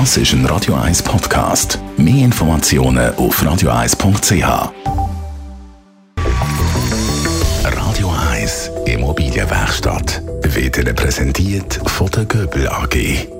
[0.00, 1.78] Das ist ein Radio 1 Podcast.
[1.96, 4.72] Mehr Informationen auf radio1.ch.
[7.62, 12.96] Radio 1 Immobilienwerkstatt wird Ihnen präsentiert von der Göbel AG.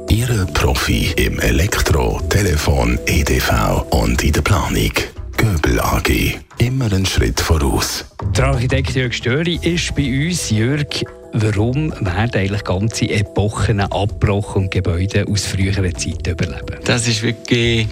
[0.09, 4.93] Ihre Profi im Elektro, Telefon, EDV und in der Planung.
[5.37, 6.39] Göbel AG.
[6.59, 8.05] Immer einen Schritt voraus.
[8.37, 10.51] Der Architekt Jörg Störi ist bei uns.
[10.51, 11.03] Jörg,
[11.35, 16.79] warum werden eigentlich ganze Epochen abgebrochen und Gebäude aus früheren Zeiten überleben?
[16.85, 17.89] Das ist wirklich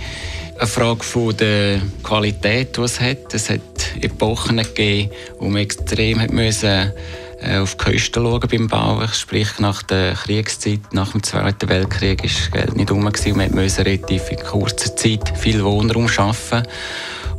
[0.58, 3.34] eine Frage von der Qualität, die es hat.
[3.34, 3.60] Es hat
[4.00, 6.92] Epochen gegeben, wo man extrem hat müssen
[7.40, 9.08] äh, auf die Kosten schauen beim Bauen.
[9.08, 13.36] Sprich, nach der Kriegszeit, nach dem Zweiten Weltkrieg, ist Geld nicht rum gewesen.
[13.36, 16.62] Man musste relativ in kurzer Zeit viel Wohnraum schaffen.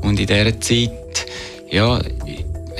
[0.02, 1.26] Und in dieser Zeit,
[1.70, 2.02] ja,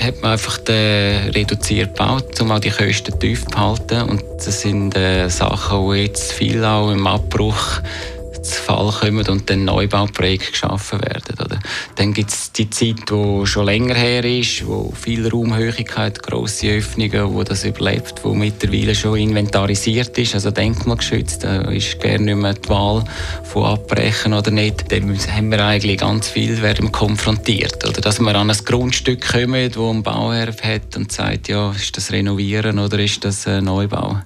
[0.04, 4.02] hat man einfach den reduziert gebaut, um auch die Kosten tief zu halten.
[4.02, 7.80] Und das sind äh, Sachen, die jetzt viel auch im Abbruch
[8.44, 11.36] zu Fall kommen und dann Neubauprojekte geschaffen werden.
[11.40, 11.58] Oder?
[11.96, 17.34] Dann gibt es die Zeit, die schon länger her ist, wo viel Raumhöhigkeit, grosse Öffnungen,
[17.34, 21.44] wo das überlebt, wo mittlerweile schon inventarisiert ist, also denkmalgeschützt.
[21.44, 23.04] Da ist gerne nicht mehr die Wahl
[23.44, 24.90] von abbrechen oder nicht.
[24.92, 27.86] Dann haben wir eigentlich ganz viel werden konfrontiert.
[27.88, 31.96] Oder dass wir an ein Grundstück kommen, wo ein Bauherr hat und sagt, ja, ist
[31.96, 34.18] das Renovieren oder ist das äh, Neubau?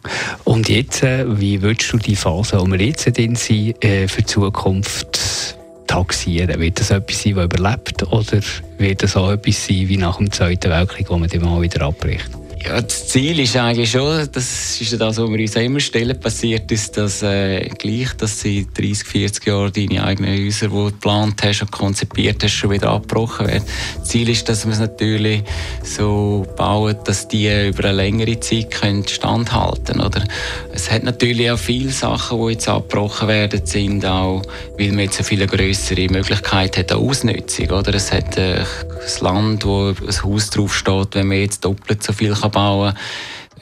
[0.44, 4.26] Und jetzt, äh, wie würdest du die Phase, wo wir jetzt sind, äh, für die
[4.26, 5.56] Zukunft
[5.86, 6.60] taxieren?
[6.60, 8.02] Wird das etwas sein, das überlebt?
[8.12, 8.40] Oder
[8.78, 12.30] wird das auch etwas sein wie nach dem Zweiten Weltkrieg, wo man mal wieder abbricht?
[12.69, 16.98] Das Ziel ist eigentlich schon, das ist das, was wir uns immer stellen, passiert ist,
[16.98, 21.62] dass äh, gleich, dass sie 30, 40 Jahre deine eigenen Häuser, die du geplant hast
[21.62, 23.64] und konzipiert hast, schon wieder abgebrochen werden.
[23.98, 25.44] Das Ziel ist, dass wir es natürlich
[25.83, 30.25] so bauen, dass die über eine längere Zeit können standhalten oder
[30.72, 34.42] Es hat natürlich auch viele Sachen, die jetzt abgebrochen werden, sind auch,
[34.77, 37.70] weil man jetzt eine viel größere Möglichkeit hat an Ausnutzung.
[37.70, 37.94] Oder?
[37.94, 42.34] Es hat äh, ein Land, wo ein Haus draufsteht, wenn man jetzt doppelt so viel
[42.34, 42.57] kann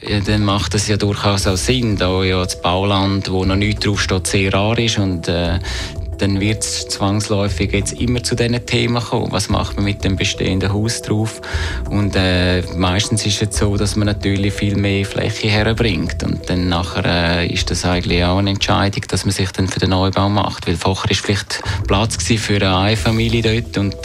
[0.01, 3.85] ja, dann macht es ja durchaus auch Sinn, da ja das Bauland, wo noch nichts
[3.85, 5.59] draufsteht, sehr rar ist und äh,
[6.17, 9.31] dann wird es zwangsläufig jetzt immer zu diesen Themen kommen.
[9.31, 11.41] Was macht man mit dem bestehenden Haus drauf?
[11.89, 16.23] Und äh, meistens ist es so, dass man natürlich viel mehr Fläche herbringt.
[16.23, 19.79] Und dann nachher äh, ist das eigentlich auch eine Entscheidung, dass man sich dann für
[19.79, 20.67] den Neubau macht.
[20.67, 23.95] Weil vorher ist vielleicht Platz für eine Einfamilie dort und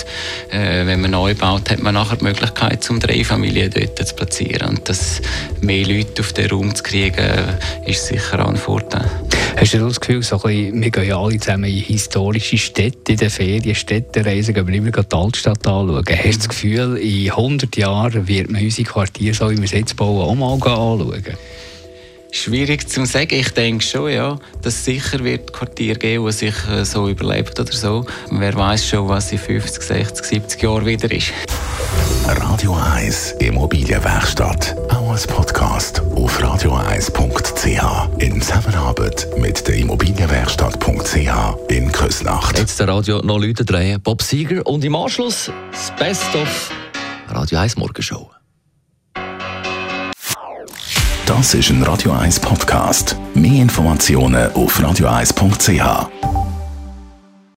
[0.50, 4.14] äh, wenn man neu baut, hat man nachher die Möglichkeit, um drei Familien dort zu
[4.14, 4.68] platzieren.
[4.68, 5.20] Und das
[5.60, 9.08] mehr Leute auf den Raum zu kriegen, ist sicher auch ein Vorteil.
[9.56, 13.12] Hast du das Gefühl, so ein bisschen, wir gehen ja alle zusammen in historische Städte,
[13.12, 16.04] in den Ferien, Städtereisen, gehen wir immer die Altstadt anschauen.
[16.08, 19.72] Hast du das Gefühl, in 100 Jahren wird man unsere Quartiere, so wie wir es
[19.72, 21.22] jetzt bauen, auch mal anschauen?
[22.32, 23.34] Schwierig zu sagen.
[23.34, 27.72] Ich denke schon, ja, dass es sicher wird Quartier geben, die sich so überlebt oder
[27.72, 28.06] so.
[28.30, 31.30] Wer weiß schon, was in 50, 60, 70 Jahren wieder ist.
[32.26, 34.74] Radio 1 Immobilienwerkstatt.
[35.12, 38.18] Als Podcast auf radio1.ch.
[38.18, 42.58] In Zusammenarbeit mit der Immobilienwerkstatt.ch in Küsnacht.
[42.58, 44.00] Jetzt der Radio noch Leute drehen.
[44.00, 46.70] Bob Sieger und im Anschluss das Best of
[47.28, 48.30] Radio 1 Morgenshow.
[51.26, 53.14] Das ist ein Radio 1 Podcast.
[53.34, 56.31] Mehr Informationen auf radio1.ch.